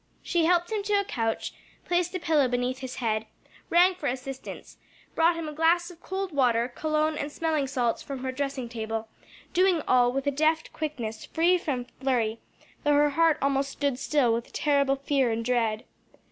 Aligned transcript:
She 0.23 0.45
helped 0.45 0.71
him 0.71 0.81
to 0.81 0.93
a 0.99 1.03
couch, 1.03 1.53
placed 1.85 2.15
a 2.15 2.19
pillow 2.19 2.47
beneath 2.47 2.79
his 2.79 2.95
head, 2.95 3.27
rang 3.69 3.93
for 3.93 4.07
assistance, 4.07 4.77
brought 5.13 5.35
him 5.35 5.47
a 5.47 5.53
glass 5.53 5.91
of 5.91 6.01
cold 6.01 6.31
water, 6.31 6.73
cologne 6.75 7.19
and 7.19 7.31
smelling 7.31 7.67
salts 7.67 8.01
from 8.01 8.23
her 8.23 8.31
dressing 8.31 8.67
table; 8.67 9.09
doing 9.53 9.83
all 9.87 10.11
with 10.11 10.25
a 10.25 10.31
deft 10.31 10.73
quickness 10.73 11.25
free 11.25 11.59
from 11.59 11.85
flurry, 11.99 12.39
though 12.83 12.93
her 12.93 13.11
heart 13.11 13.37
almost 13.43 13.69
stood 13.69 13.99
still 13.99 14.33
with 14.33 14.47
a 14.47 14.51
terrible 14.51 14.95
fear 14.95 15.29
and 15.29 15.45
dread. 15.45 15.83